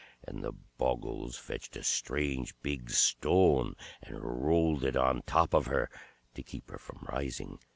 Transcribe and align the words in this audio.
And 0.27 0.43
the 0.43 0.51
Bogles 0.79 1.37
fetched 1.37 1.75
a 1.75 1.83
strange 1.83 2.55
big 2.63 2.89
stone 2.89 3.75
and 4.01 4.19
rolled 4.19 4.83
it 4.83 4.95
on 4.95 5.21
top 5.27 5.53
of 5.53 5.67
her, 5.67 5.91
to 6.33 6.41
keep 6.41 6.71
her 6.71 6.79
from 6.79 7.05
rising. 7.07 7.59